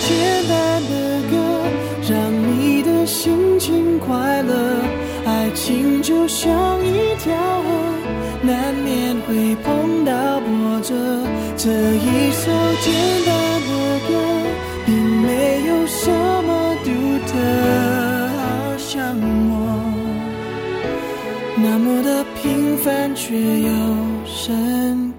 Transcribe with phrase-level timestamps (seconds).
[0.00, 0.08] 简
[0.48, 0.92] 单的
[1.30, 1.32] 歌，
[2.08, 4.54] 让你的心情快乐。
[5.26, 6.50] 爱情就像
[6.84, 7.68] 一条河，
[8.42, 10.94] 难免会碰到波折。
[11.56, 12.92] 这一首简
[13.26, 13.30] 单
[13.68, 13.70] 的
[14.08, 14.10] 歌，
[14.86, 16.88] 并没有什么独
[17.28, 17.30] 特，
[18.38, 18.42] 好
[18.78, 19.14] 像
[19.50, 19.54] 我
[21.56, 23.70] 那么的平凡，却又
[24.24, 25.09] 深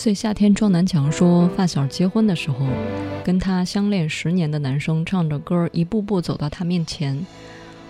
[0.00, 2.66] 岁夏天，庄南强说，发小结婚的时候，
[3.22, 7.26] 跟他相恋十年的男生唱着歌，一步步走到他面前。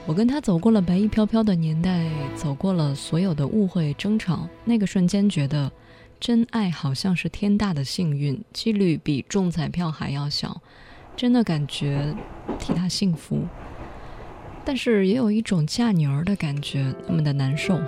[0.07, 4.49] 我跟他走过了白衣飘飘的年代，走过了所有的误会争吵。
[4.65, 5.71] 那个瞬间，觉得
[6.19, 10.61] 真爱好像是天大的幸运，几率比中彩票还要小。
[11.17, 12.13] 真的感觉
[12.59, 13.43] 替他幸福，
[14.65, 17.79] 但是也有一种嫁女儿的感觉，那么的难受。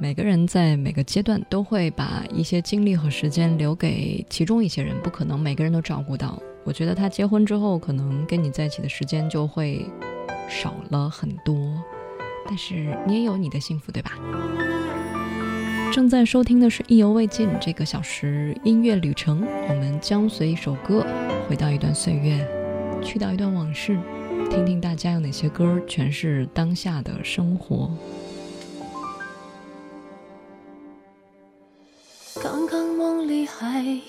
[0.00, 6.40] 每个人在每个阶段都会把一些精力和时间留给其中一些人，不可能每个人都照顾到。
[6.64, 9.84] 我觉得他结婚之后，可能跟你在一起的时间就会
[10.48, 11.56] 少了很多。
[12.46, 14.12] 但是你也有你的幸福，对吧？
[15.92, 21.04] 正在收听的是《意犹未尽》这个小时音乐旅程，我们将随一首歌
[21.48, 22.46] 回到一段岁月，
[23.02, 23.98] 去到一段往事，
[24.48, 27.90] 听听大家有哪些歌诠释当下的生活。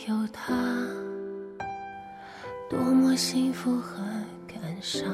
[0.09, 0.55] 有他，
[2.67, 3.97] 多么幸福和
[4.47, 5.07] 感伤。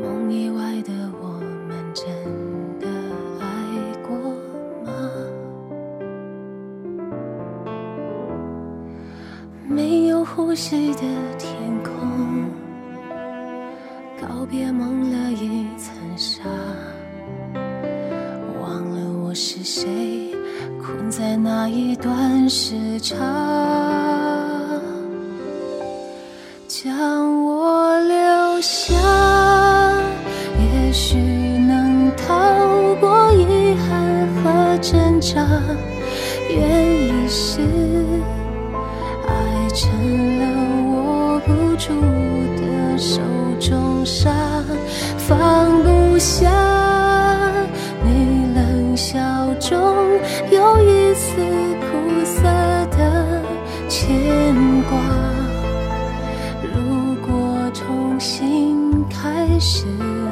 [0.00, 1.28] 梦以外的我
[1.68, 2.06] 们真
[2.80, 2.88] 的
[3.38, 3.46] 爱
[4.02, 4.16] 过
[4.82, 4.90] 吗？
[9.68, 11.02] 没有呼吸的
[11.36, 11.54] 天
[11.84, 12.48] 空，
[14.22, 16.40] 告别蒙了一层纱，
[18.58, 19.84] 忘了我是谁，
[21.18, 23.16] 在那一段时差，
[26.68, 28.94] 将我留下。
[30.60, 32.34] 也许能逃
[33.00, 35.40] 过遗憾和挣扎，
[36.50, 37.62] 愿意是
[39.26, 40.44] 爱成了
[40.92, 41.94] 握不住
[42.60, 43.22] 的手
[43.58, 44.30] 中沙，
[45.16, 46.50] 放不下
[59.86, 60.25] to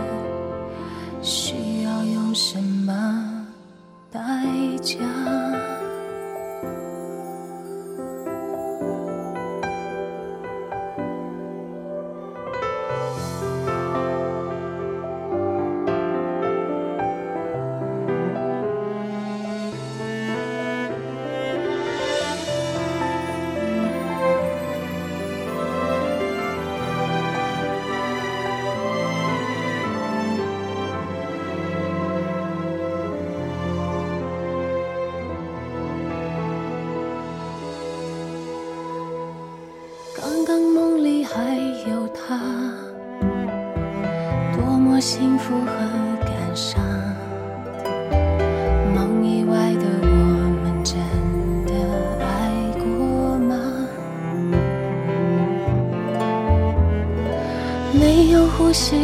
[58.75, 59.04] 心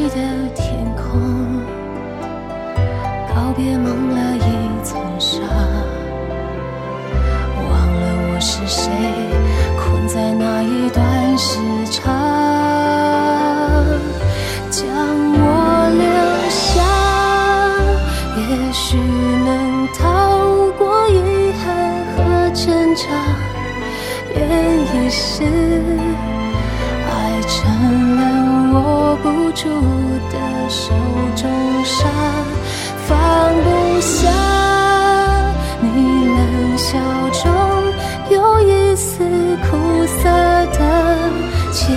[39.01, 39.25] 似
[39.63, 40.29] 苦涩
[40.77, 41.31] 的
[41.73, 41.97] 牵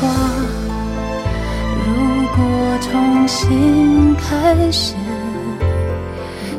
[0.00, 0.08] 挂。
[1.86, 4.96] 如果重新开始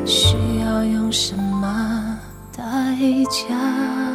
[0.06, 2.18] 需要用什么
[2.56, 2.64] 代
[3.28, 4.07] 价？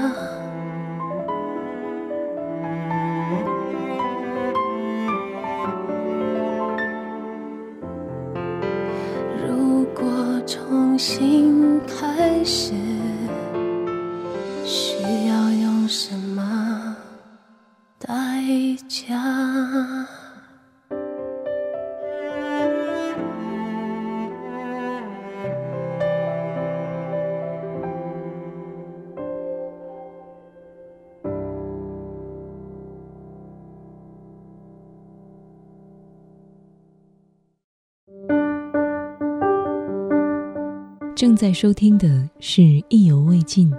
[41.23, 43.71] 正在收听的是《意犹未尽》，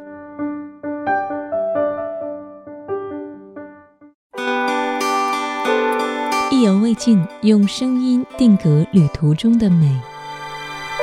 [6.50, 9.94] 意犹未尽，用声音定格旅途中的美。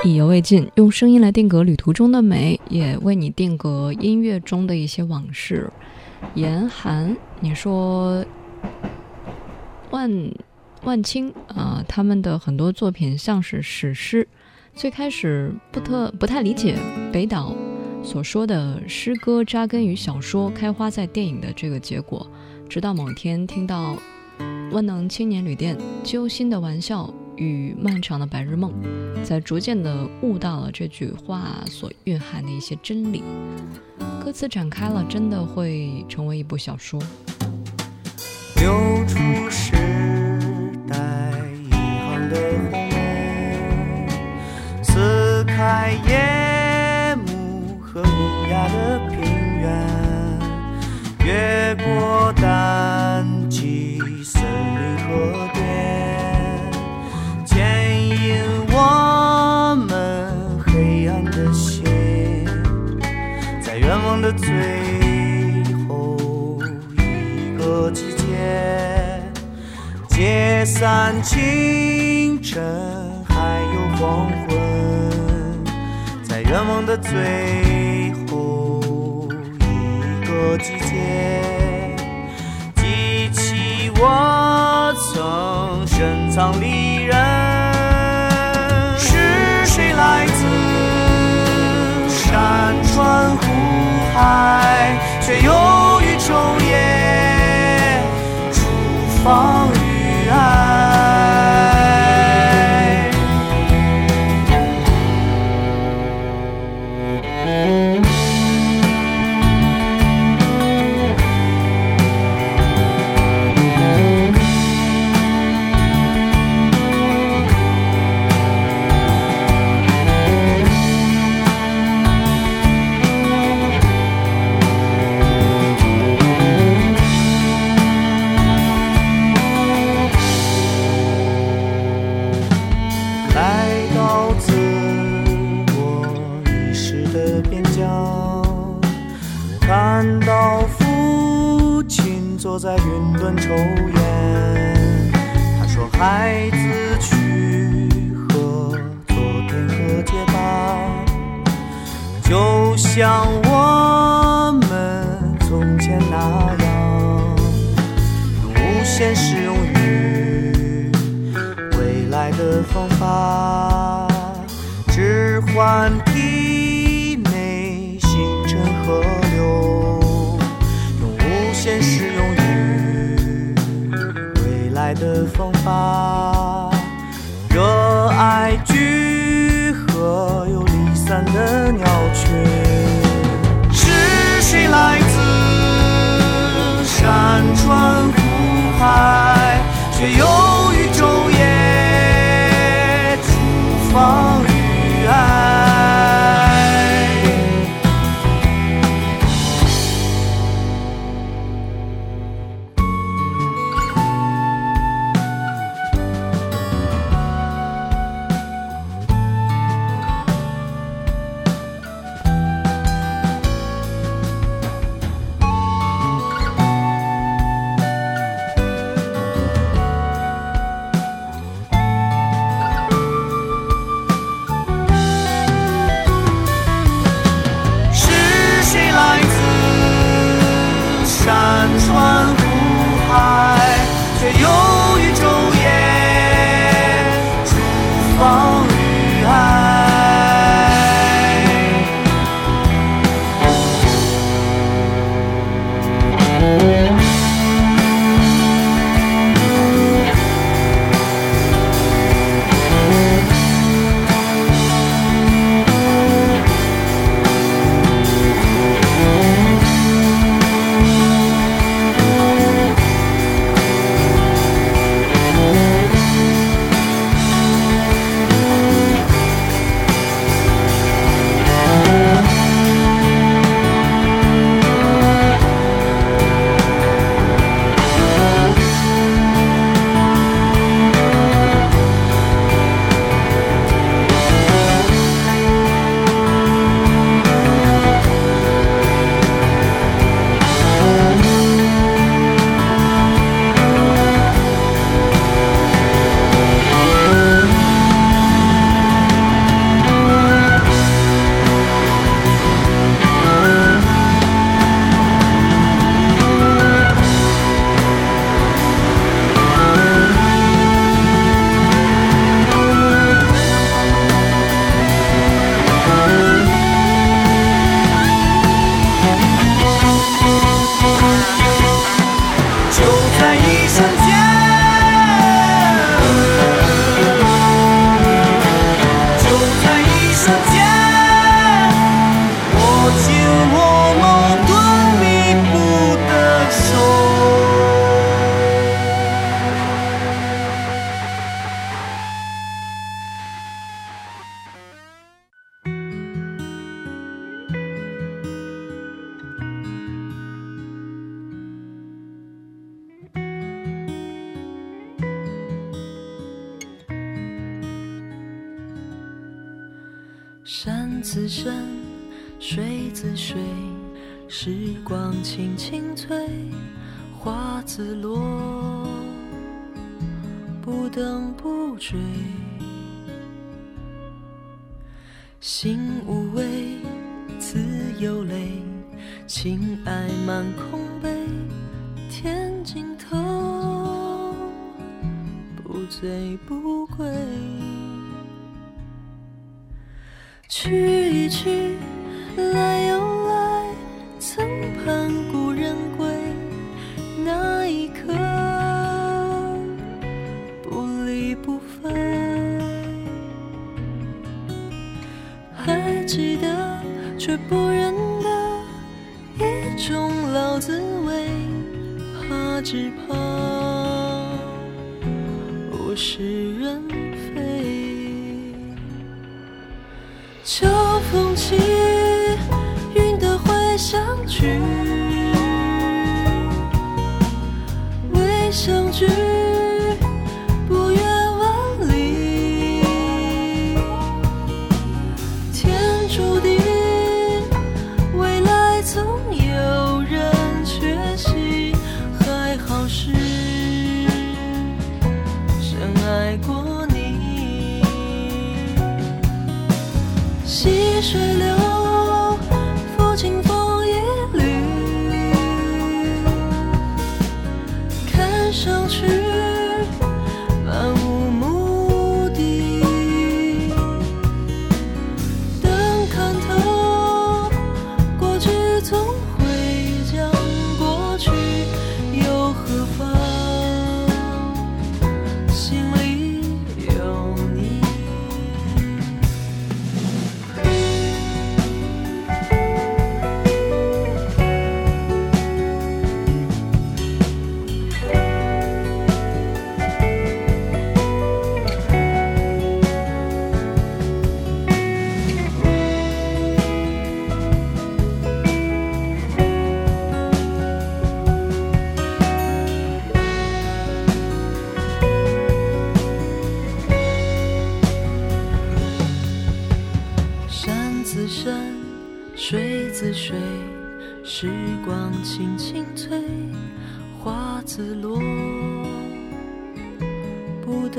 [0.03, 5.71] 意犹未尽，用声音来定格旅途中的美，也为你定格音乐中的一些往事。
[6.33, 8.25] 严寒，你说
[9.91, 10.09] 万
[10.85, 14.27] 万青啊，他们的很多作品像是史诗。
[14.75, 16.75] 最开始不特不太理解
[17.11, 17.55] 北岛
[18.03, 22.25] 所说的诗歌扎根于小说，开花在电影的这个结果，
[22.67, 23.95] 直到某天听到
[24.71, 28.73] 《万能青年旅店》揪心的玩笑与漫长的白日梦，
[29.23, 33.21] 才逐渐的悟到了这句话所蕴含的一些真理。
[34.23, 36.99] 歌词展开了，真的会成为一部小说。
[51.71, 56.69] 越过丹青森林河边，
[57.45, 61.85] 牵引我们黑暗的心，
[63.61, 64.49] 在愿望的最
[65.87, 66.17] 后
[66.97, 69.23] 一个季节，
[70.09, 72.61] 解散清晨，
[73.29, 74.59] 还有黄昏，
[76.21, 78.81] 在愿望的最后
[79.61, 81.40] 一个季节。
[84.03, 87.15] 我曾深藏离人。
[88.97, 90.43] 是谁来自
[92.09, 93.43] 山川湖
[94.15, 95.51] 海，却又
[96.01, 98.01] 于昼夜
[98.51, 98.65] 出
[99.23, 99.70] 访？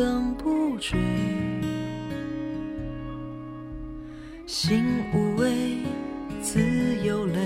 [0.03, 0.99] 不等不追。
[4.49, 4.83] 心
[5.15, 5.79] 无畏，
[6.43, 6.59] 自
[7.05, 7.38] 有泪，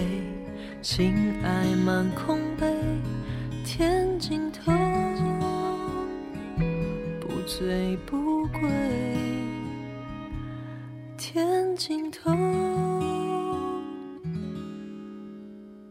[0.81, 2.75] 情爱满空杯，
[3.63, 4.73] 天尽头，
[7.21, 8.71] 不醉不归。
[11.19, 12.35] 天尽头，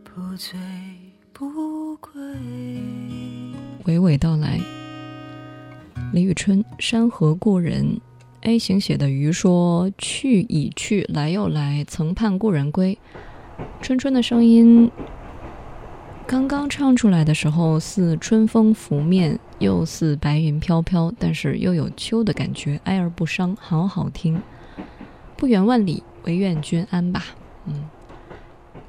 [0.04, 0.58] 不醉
[1.32, 2.12] 不归。
[3.86, 4.60] 娓娓道来。
[6.16, 7.84] 李宇春《山河故人》
[8.40, 12.98] A 型写的鱼说：“去已去，来又来，曾盼故人归。”
[13.84, 14.90] 春春的声音
[16.26, 24.42] 刚刚唱出来的时候，似春风拂面，又似白云飘飘，但是又有秋的感觉，哀而不伤，好好听。
[25.36, 27.26] 不远万里，唯愿君安吧。
[27.66, 27.90] 嗯，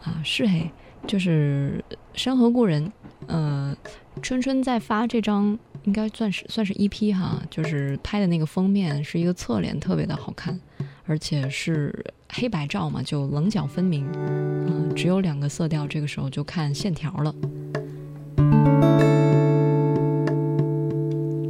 [0.04, 0.70] 啊，是嘿，
[1.08, 1.84] 就是
[2.14, 2.86] 《山河故人》。
[3.26, 3.76] 呃，
[4.22, 10.58] 春春在发这张，应该算是算是 EP 哈，就是拍的那个封面是一个侧脸，特别的好看，
[11.06, 14.04] 而且是黑白照嘛，就棱角分明。
[14.14, 17.34] 嗯、只有两个色调，这个时候就看线条了。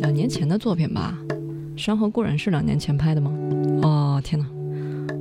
[0.01, 1.19] 两年前的作品吧，
[1.79, 3.33] 《山河故人》是两年前拍的吗？
[3.83, 4.47] 哦，天哪！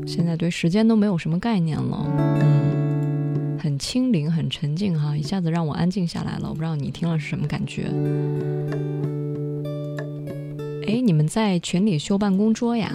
[0.06, 2.06] 现在对时间都没有什么概念了，
[2.42, 2.95] 嗯，
[3.66, 6.48] 很清灵，很沉静哈，一下子让我安静下来了。
[6.48, 7.86] 我不知道你听了是什么感觉？
[10.88, 12.92] 哎，你们在群里修办公桌呀？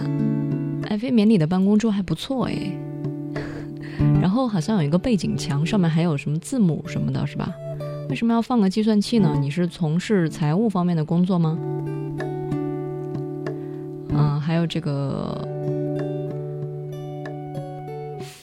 [0.87, 2.71] 爱飞棉里的办公桌还不错哎，
[4.21, 7.53] 然后好像有一个背景墙，上面还有什么字母什么的，是吧？
[8.07, 9.37] 为什么要放个计算器呢？
[9.41, 11.59] 你是从事财务方面的工作吗？
[14.07, 15.45] 嗯，还有这个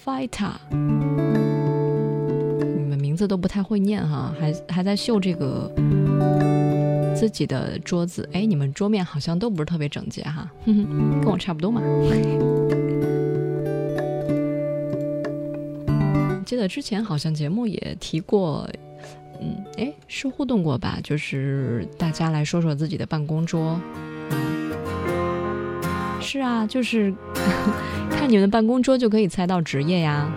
[0.05, 0.29] 名
[3.19, 5.69] 字都不太会念哈，还还在秀这个
[7.17, 8.29] 自己的桌子。
[8.33, 11.83] 哎，你们桌面好像都不是特别整洁哈，哼哼，跟我差不多嘛。
[16.47, 18.67] 记得之前好像节目也提过，
[19.41, 21.01] 嗯，哎，是互动过吧？
[21.03, 23.79] 就是大家来说说自己的办公桌。
[26.21, 27.13] 是啊，就是
[28.11, 30.33] 看你们的办公桌就可以猜到职业呀。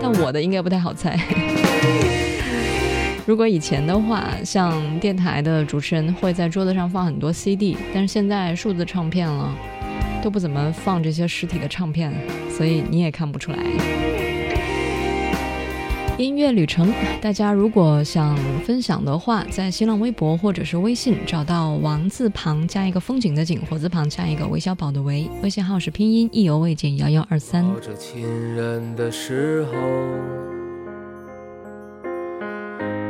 [0.00, 1.18] 但我的应该不太好猜。
[3.26, 9.54] 如果以前的话，像电台的主持人会在桌子上放很多 CD，但是现在数字唱片了，
[10.22, 12.12] 都不怎么放这些实体的唱片，
[12.50, 13.58] 所以你也看不出来。
[16.20, 27.66] 音乐旅程，大家如果想分享的话，在新浪微博或者是微信找到王字旁加一个风景的景，火字旁加一个韦小宝的韦，微信号是拼音意犹未尽幺幺二三。
[27.66, 28.22] 抱着亲
[28.54, 29.72] 人的时候，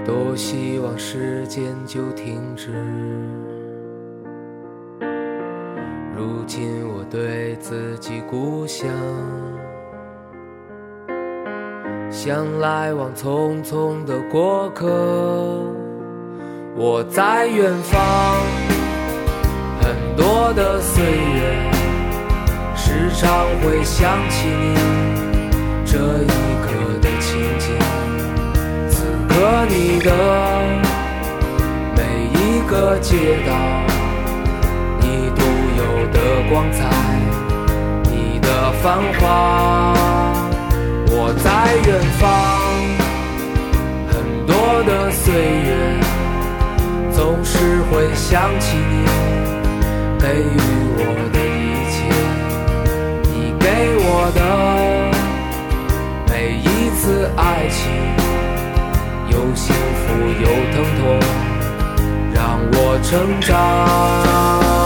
[0.07, 2.71] 多希望时间就停止。
[6.17, 8.89] 如今我对自己故乡，
[12.11, 14.87] 像来往匆匆的过客。
[16.77, 18.01] 我在远方，
[19.81, 21.71] 很多的岁月，
[22.75, 24.75] 时常会想起你
[25.85, 26.27] 这一
[26.63, 27.79] 刻的情景。
[28.89, 30.11] 此刻你的
[31.97, 32.01] 每
[32.35, 33.55] 一个街道，
[35.01, 35.41] 你独
[35.79, 36.19] 有的
[36.51, 36.89] 光彩，
[38.11, 40.30] 你的繁华。
[41.13, 42.23] 我在远方，
[44.09, 44.15] 很
[44.47, 45.69] 多的岁月，
[47.13, 49.05] 总是会想起你
[50.21, 50.57] 给予
[50.97, 51.01] 我
[51.33, 51.99] 的一切，
[53.35, 53.67] 你给
[54.07, 54.41] 我的
[56.29, 56.65] 每一
[56.97, 57.79] 次爱情，
[59.31, 60.07] 有幸福
[60.41, 61.03] 有疼痛，
[62.33, 62.39] 让
[62.73, 64.80] 我成长。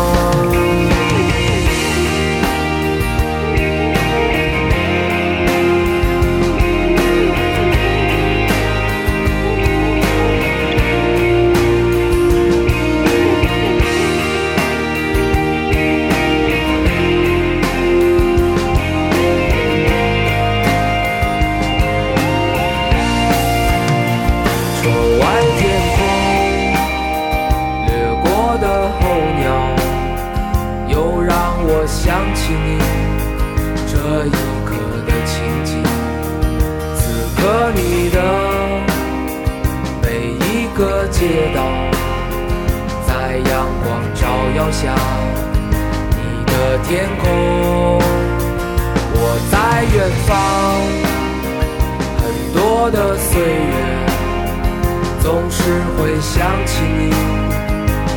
[41.26, 41.62] 街道，
[43.06, 44.94] 在阳光照耀下，
[46.10, 47.24] 你的天空，
[49.14, 49.18] 我
[49.50, 49.54] 在
[49.94, 50.30] 远方。
[52.20, 53.74] 很多的岁月，
[55.22, 55.62] 总是
[55.96, 57.10] 会想起你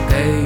[0.10, 0.46] 给予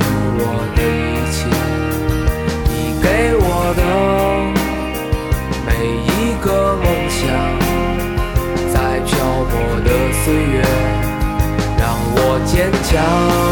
[13.02, 13.51] down.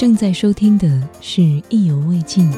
[0.00, 0.88] 正在收听的
[1.20, 2.50] 是《意犹未尽》。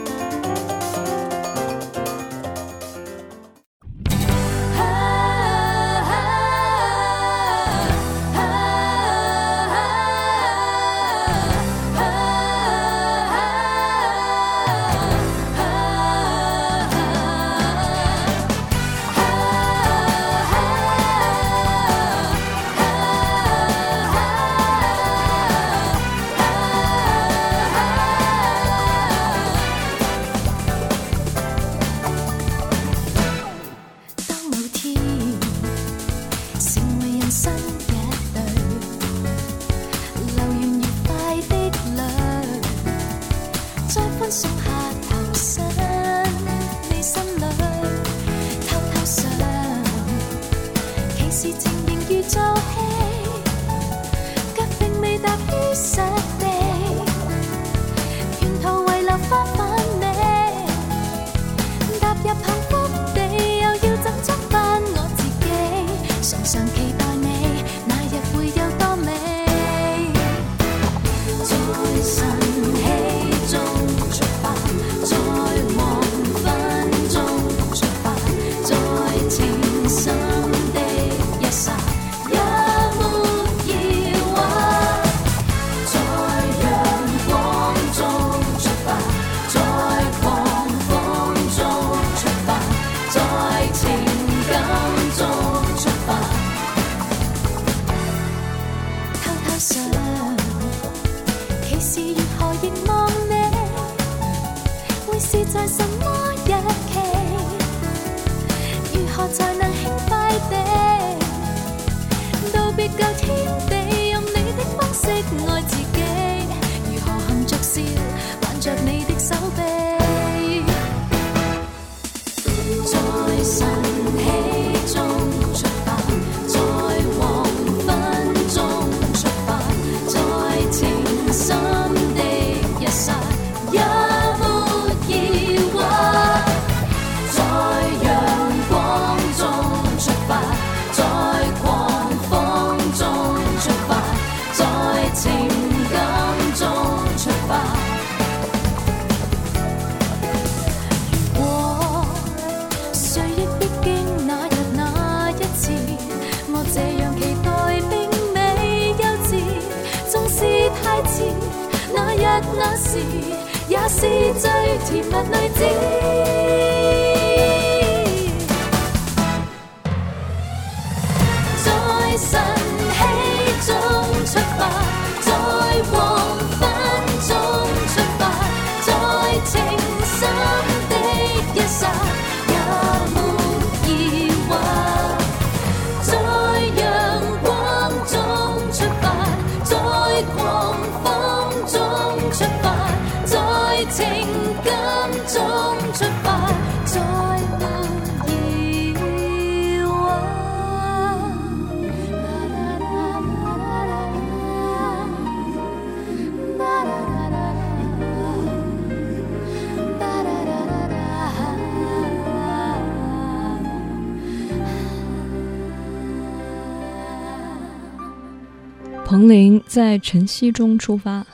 [219.23, 221.25] 彭羚在晨曦中出发。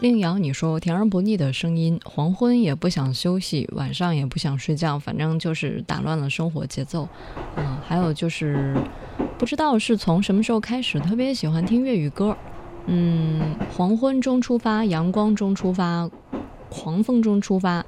[0.00, 7.08] 令瑶，你说甜而不腻的声音，黄昏也不想休息，晚上也不想睡觉，反正就是打乱了生活节奏。
[7.54, 8.76] 嗯、还有就是
[9.38, 12.36] 不知道是从什么时候开始，特别喜欢听粤语歌。
[12.86, 16.10] 嗯，黄昏中出发，阳光中出发，
[16.68, 17.86] 狂风中出发。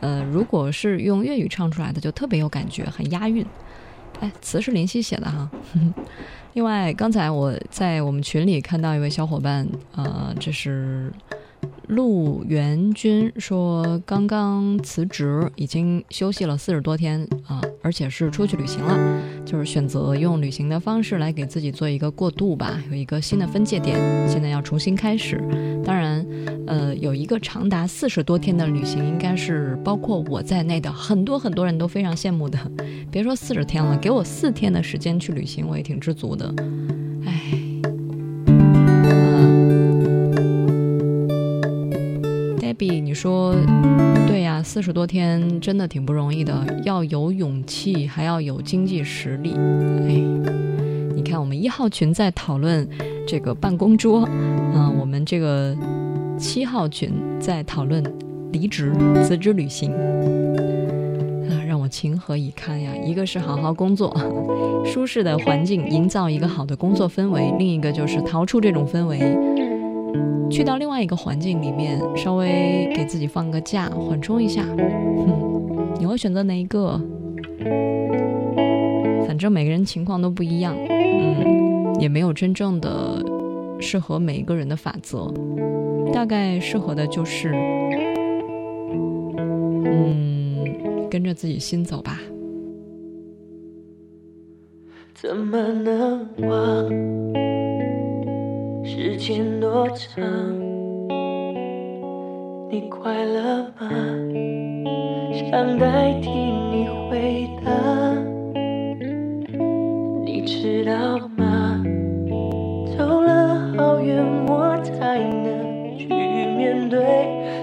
[0.00, 3.46] 呃，如果是用粤语唱出来的，就特别有感觉，很押韵。
[4.20, 5.50] 哎，词是林夕写的哈。
[6.54, 11.12] 另外，刚才我在我们群里看到一位小伙伴，呃，这是
[11.88, 23.98] 陆元军说，刚刚辞职，已经休息了四十多天啊、而且是出去旅行了，就是选择用旅行的方式来给自己做一个过渡吧，有一个新的分界点，
[24.28, 25.42] 现在要重新开始。
[25.84, 26.26] 当然，
[26.66, 32.58] 呃，有一个长达四十多天的旅行，应该是包括我在内的很多很多人都非常羡慕的。
[33.10, 36.52] 别说四十天了，给我四天的时间去旅行，我也挺知足的。
[42.74, 43.54] B 你说
[44.26, 46.52] 对呀，四十多天真的挺不容易的，
[46.84, 49.52] 要有勇气，还要有经济实力。
[49.52, 50.22] 哎，
[51.14, 52.86] 你看我们一号群在讨论
[53.26, 54.28] 这个办公桌，
[54.74, 55.76] 嗯、我们这个
[56.38, 58.02] 七号群在讨论
[58.52, 59.92] 离职、辞职旅行。
[59.92, 62.90] 啊，让我情何以堪呀！
[63.04, 64.14] 一个是好好工作，
[64.84, 69.18] 舒适的环境，营造一个好的工作氛围；另一个就是逃出这种氛围，
[70.54, 74.62] 去到另外一个环境里面，稍微给自己放个假，缓冲一下。
[74.62, 77.00] 哼，你会选择哪一个？
[79.26, 83.20] 反正每个人情况都不一样，嗯，也没有真正的
[83.80, 85.28] 适合每一个人的法则，
[86.12, 87.52] 大概适合的就是，
[89.84, 90.64] 嗯，
[91.10, 92.20] 跟着自己心走吧。
[95.14, 97.53] 怎么能忘？
[98.96, 100.24] 时间多长
[102.70, 103.90] 你快乐吗？
[105.32, 107.72] 想代替你回答。
[110.24, 111.82] 你知道吗？
[112.96, 117.02] 走了好远我才能去面对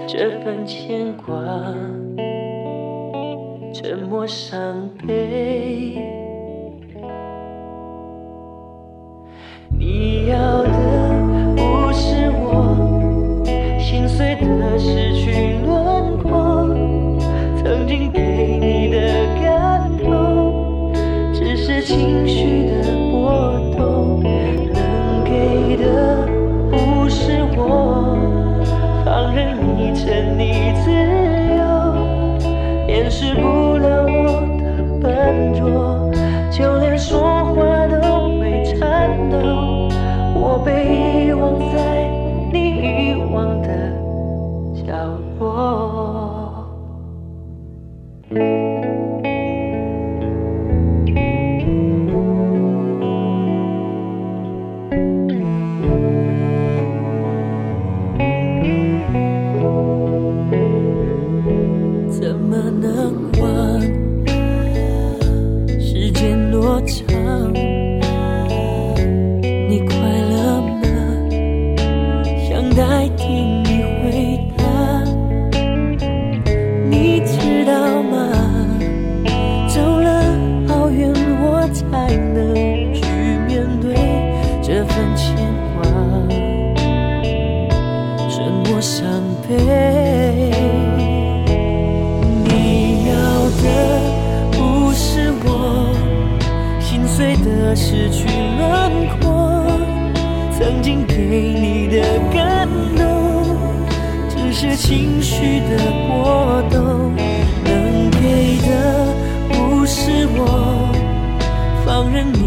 [0.06, 1.34] 这份牵挂
[3.72, 5.96] 沉默伤悲。
[9.70, 11.01] 你要的
[14.58, 15.31] 的失去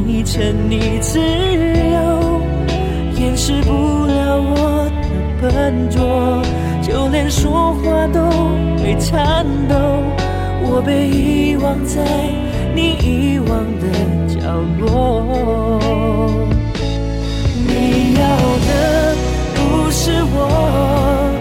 [0.06, 2.42] 你沉溺自由
[3.20, 3.72] 掩饰不
[4.06, 6.42] 了我的笨拙
[6.82, 8.22] 就连说话都
[8.84, 9.76] 被颤抖
[10.64, 12.04] 我被遗忘在
[12.74, 13.86] 你遗忘的
[14.28, 15.80] 角落。
[17.68, 18.28] 你要
[18.68, 19.16] 的
[19.56, 21.32] 不是我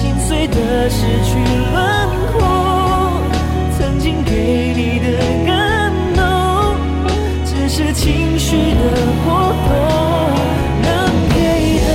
[0.00, 1.30] 心碎的失去
[1.72, 1.78] 轮
[2.32, 2.36] 廓
[3.78, 5.49] 曾经给你的
[7.72, 8.84] 是情绪的
[9.24, 9.70] 波动
[10.82, 10.90] 能
[11.28, 11.88] 给的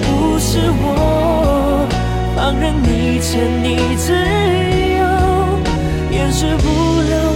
[0.00, 1.88] 不是我
[2.36, 4.12] 放任你欠你自
[4.94, 5.02] 由
[6.16, 6.68] 掩饰不
[7.00, 7.31] 了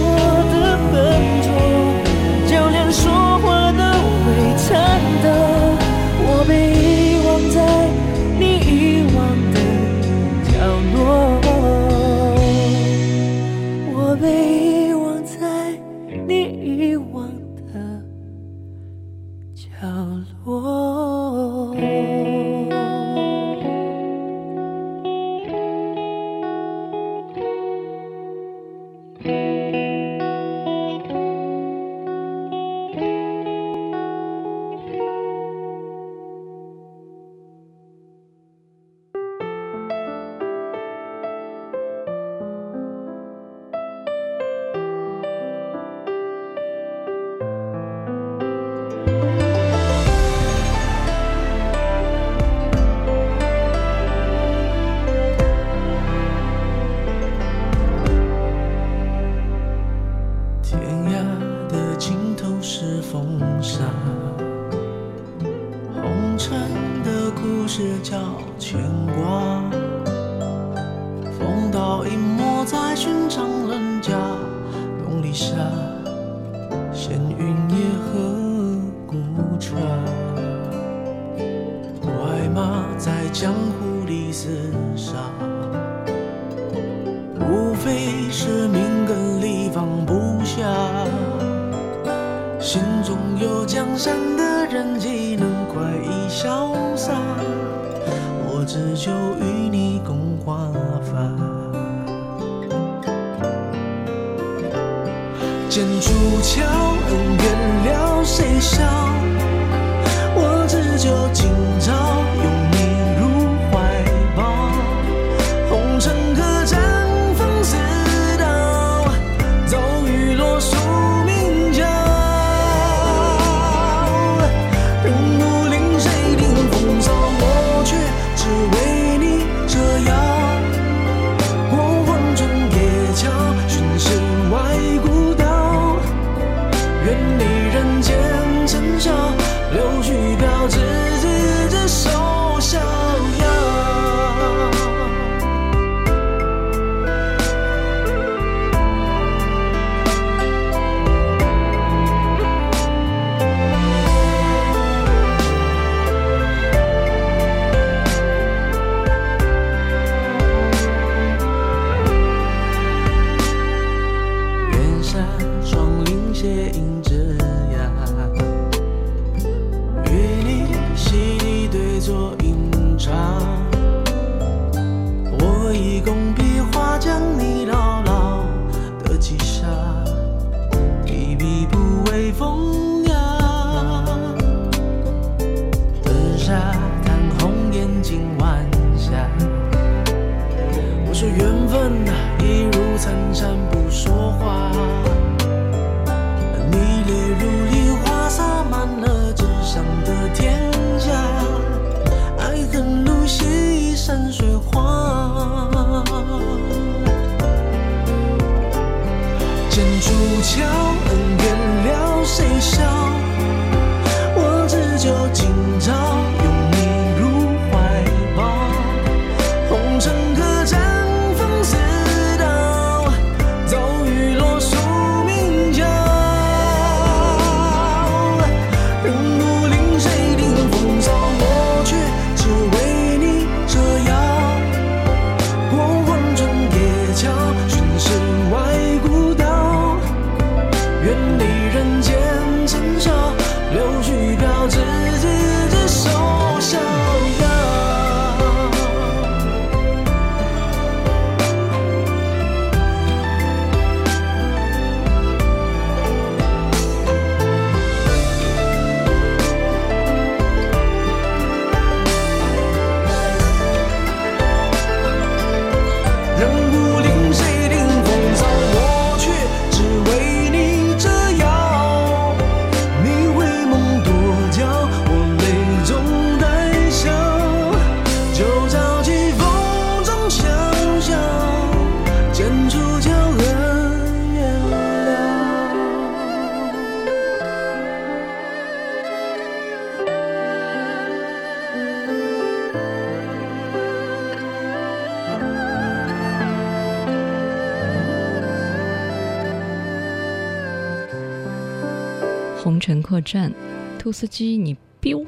[303.17, 303.51] 客栈，
[303.97, 305.19] 兔斯基你彪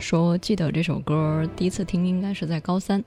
[0.00, 3.04] 说记得这首歌第一次听应该是在高三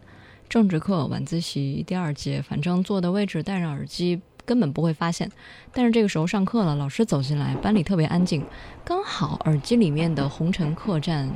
[0.47, 5.29] 政治课晚自习第二节，反正坐的位置戴上耳机根本不会发现。
[5.73, 8.41] 但是这个时候上课了，老师走进来，班里特别安静，
[8.85, 11.29] 刚好耳机里面的红尘客栈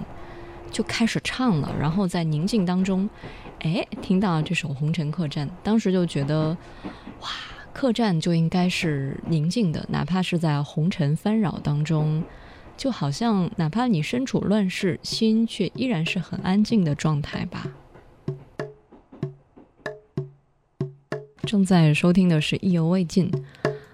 [0.71, 3.09] 就开始唱了，然后在宁静当中，
[3.59, 6.55] 哎，听到这首红尘客栈，当时就觉得
[7.19, 7.27] 哇。
[7.73, 12.23] 客栈就应该是宁静的，哪怕是在红尘纷扰当中，
[12.75, 17.67] 就好像哪怕你身处乱世，心却依然是很安静的状态吧。
[21.45, 23.29] 正在收听的是意犹未尽，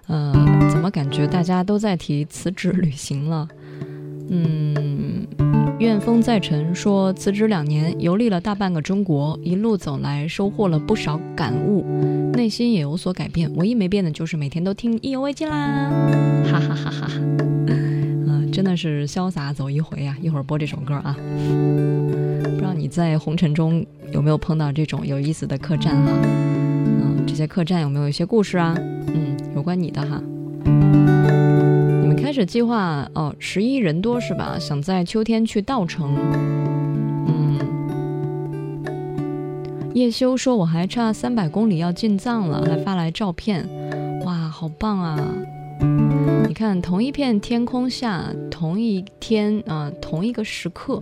[0.07, 0.33] 呃，
[0.71, 3.47] 怎么感觉大家都在提辞职旅行了？
[4.29, 5.27] 嗯，
[5.79, 11.83] 怨风载沉说辞职两年，游历了大半个中国，一路走来收获了不少感悟，
[12.33, 13.53] 内心也有所改变。
[13.55, 15.89] 唯一没变的就是每天都听意犹未尽啦，
[16.45, 17.88] 哈哈哈哈哈。
[18.51, 20.15] 真的是潇洒走一回啊！
[20.21, 21.15] 一会儿播这首歌啊。
[22.43, 26.11] 不知道你在红尘中有没有碰到这种有意思的客栈哈？
[26.23, 28.75] 嗯，这些客栈有没有一些故事啊？
[28.77, 30.21] 嗯，有关你的哈。
[30.65, 34.57] 你们开始计划哦，十一人多是吧？
[34.59, 36.15] 想在秋天去稻城。
[37.27, 37.59] 嗯，
[39.93, 43.67] 叶修说我还差三百公里要进藏了，还发来照片，
[44.25, 45.17] 哇，好棒啊！
[45.79, 51.01] 你看，同一片天空下，同一天啊、同一个时刻，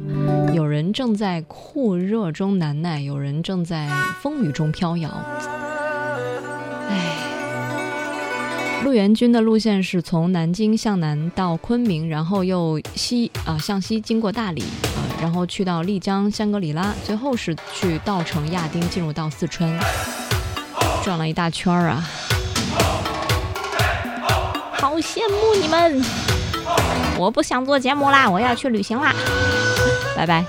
[0.53, 3.89] 有人正在酷热中难耐，有人正在
[4.21, 5.09] 风雨中飘摇。
[6.89, 19.75] 唉，陆元军的路线是从南京向南到昆明，然后又西啊、向西经过大理啊、然后去到丽江、香格里拉，最后是去稻城、亚丁，进入到四川，
[21.03, 22.07] 转了一大圈儿啊。
[24.87, 26.01] 好羡慕你们！
[27.19, 29.13] 我不想做节目啦，我要去旅行啦，
[30.15, 30.45] 拜拜。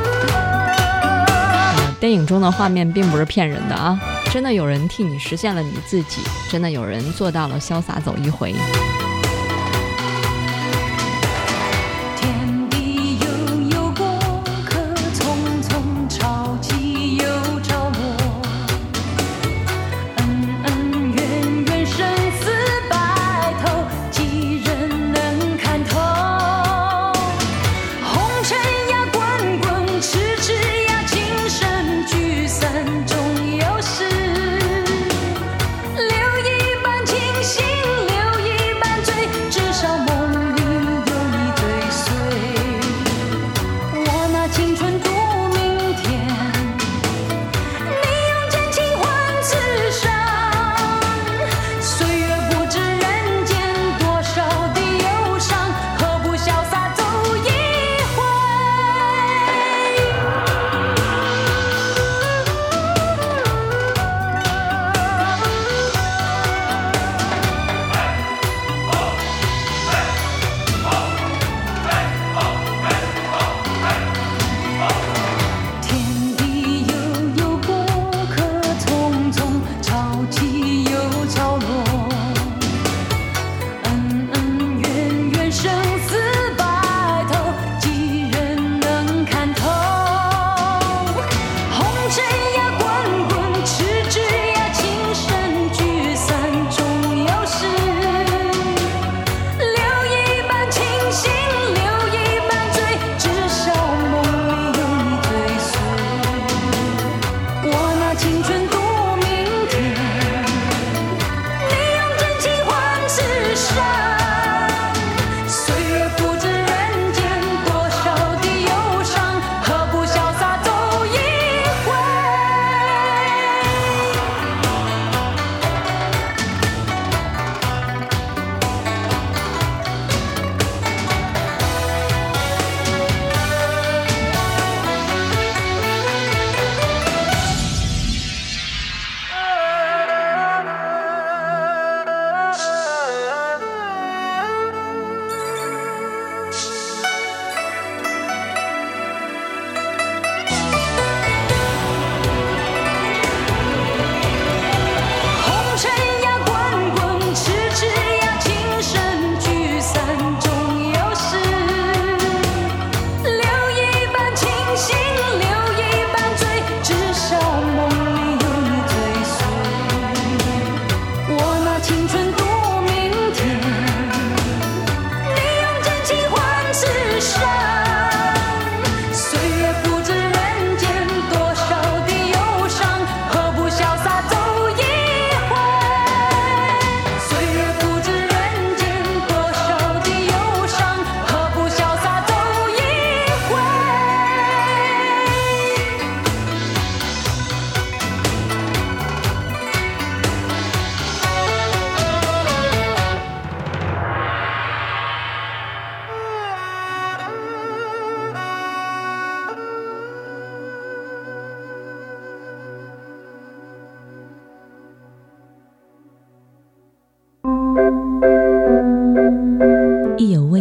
[1.98, 3.98] 电影中的画面并不是骗人的啊，
[4.30, 6.20] 真的有人替你实现了你自己，
[6.50, 8.54] 真的有人做到了潇洒走一回。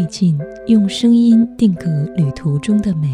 [0.09, 1.85] 意犹未尽，用声音定格
[2.15, 3.13] 旅途中的美。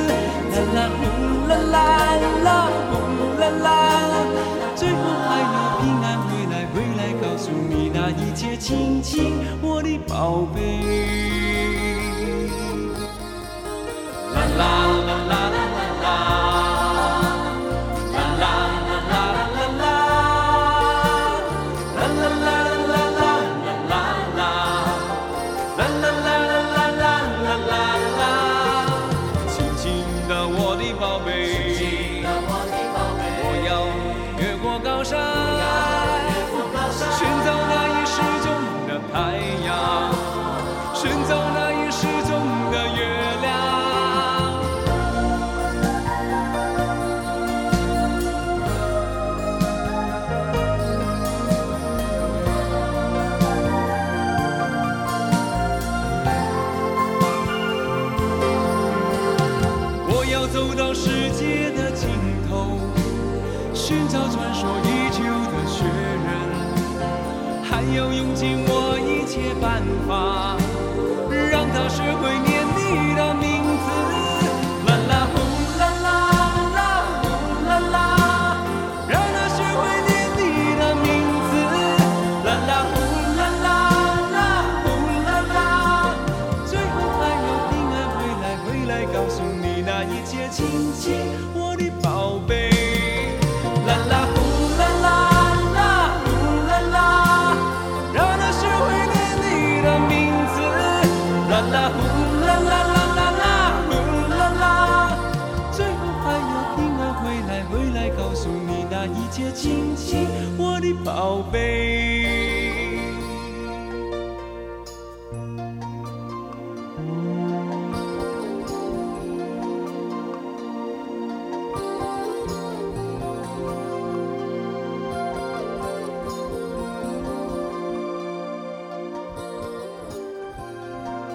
[0.73, 1.01] 啦呼
[1.47, 1.77] 啦啦
[2.43, 2.47] 啦
[2.89, 2.93] 呼
[3.39, 3.67] 啦啦，
[4.75, 4.95] 最后
[5.27, 10.57] 还要平安回来，回来告诉你那一切，亲亲我的宝贝。
[14.33, 14.61] 啦啦
[15.07, 15.33] 啦啦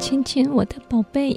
[0.08, 1.36] 亲亲我的宝贝。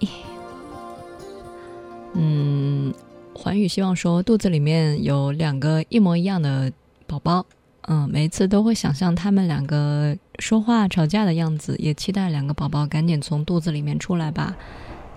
[2.14, 2.94] 嗯，
[3.34, 6.72] 环宇希望说肚子里面有两个一模一样的
[7.08, 7.44] 宝宝，
[7.88, 14.56] 嗯，每一次都会想象他们两个说话吵架的样子，也期待两个宝宝赶紧从肚子里面出来吧，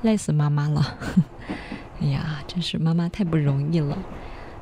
[0.00, 0.96] 累死妈妈了。
[2.00, 3.98] 哎呀，真是妈妈太不容易了。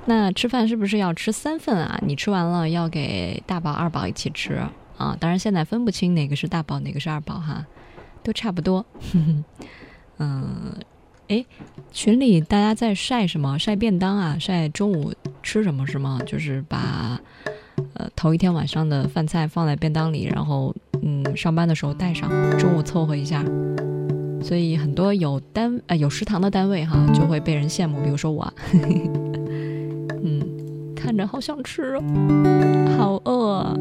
[0.07, 2.01] 那吃饭是不是要吃三份啊？
[2.05, 4.55] 你吃完了要给大宝、二宝一起吃
[4.99, 5.17] 啊？
[5.21, 7.65] 当然现在分不清哪个是大宝，哪个是二宝哈。
[8.23, 8.85] 都差不多，
[10.19, 10.75] 嗯，
[11.29, 11.45] 哎，
[11.91, 13.59] 群里大家在晒什么？
[13.59, 14.37] 晒便当啊？
[14.39, 15.13] 晒中午
[15.43, 16.21] 吃什么是吗？
[16.27, 17.21] 就是把
[17.95, 23.45] 呃头一天晚上的饭菜放在便当里，然后嗯上班的时候带上，中午凑合一下。
[24.43, 28.53] 所以很多有单呃有食堂的单位哈，就会被人羡慕，比如说我，
[30.23, 32.03] 嗯，看着好想吃哦，
[32.97, 33.77] 好饿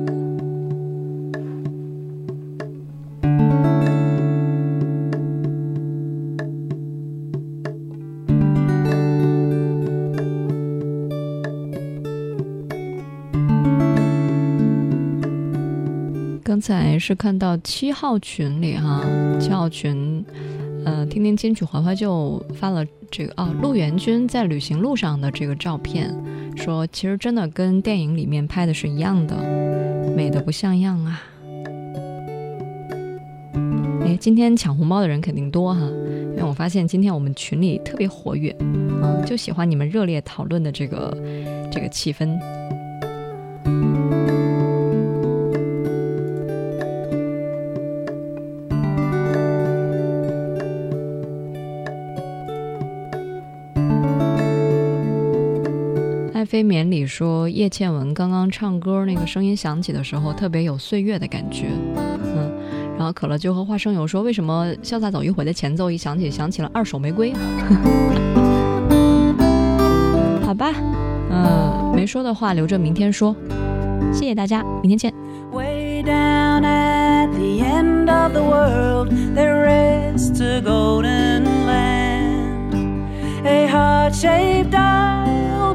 [16.60, 19.02] 刚才是看到七号群里哈，
[19.40, 20.26] 七号群，
[20.84, 26.14] 呃，听听金曲怀怀就发了这个啊，陆元君在旅行路上的这个照片，
[26.58, 29.38] 说其实真的跟电影里面拍的是一样的，
[30.18, 31.22] 美的不像样啊。
[34.02, 41.18] 哎，今天抢红包的人肯定多哈，因为我发现今天我们群里特别活跃，嗯，就喜欢你们热烈讨论的这个
[41.72, 42.38] 这个气氛。
[56.60, 62.52] 飞眠里说，叶倩文刚刚唱歌那个声音响起的时候，特别有岁月的感觉，嗯。
[62.98, 67.32] 然后可乐就和花生友说，为什么《潇洒走一回》的前奏一响起，想起了《二手玫瑰》？
[70.46, 70.74] 好吧，
[71.32, 73.34] 嗯，没说的话留着明天说。
[74.12, 75.14] 谢谢大家，明天见。
[75.54, 82.76] Way down at the end of the world, there rests a golden land.
[83.46, 84.76] A heart shaped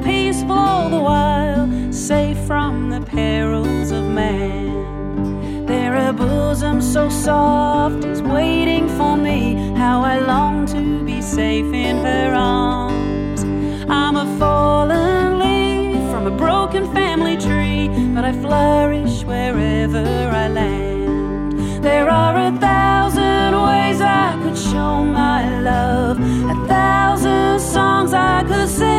[0.01, 5.67] peaceful all the while, safe from the perils of man.
[5.67, 9.75] There a bosom so soft is waiting for me.
[9.77, 13.43] How I long to be safe in her arms.
[13.89, 20.05] I'm a fallen leaf from a broken family tree, but I flourish wherever
[20.45, 21.85] I land.
[21.85, 28.69] There are a thousand ways I could show my love, a thousand songs I could
[28.69, 28.94] sing.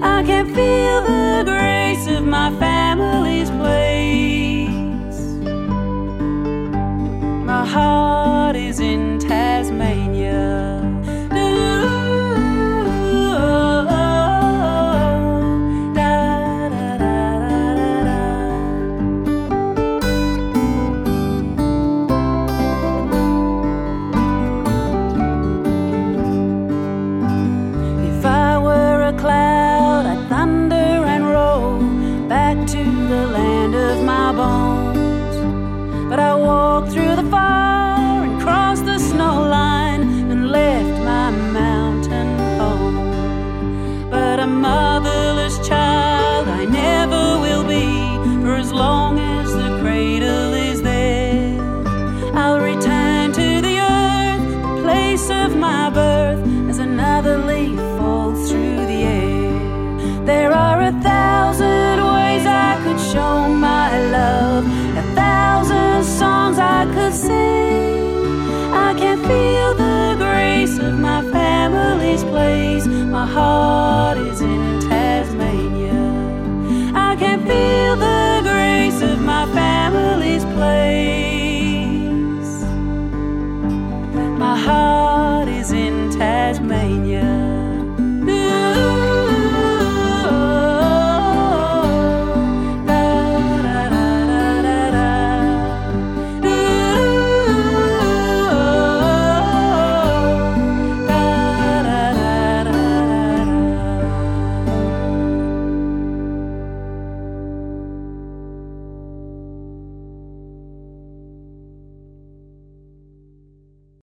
[0.00, 1.07] I can feel